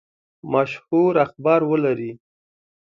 [0.53, 2.11] مشهور اخبار ولري.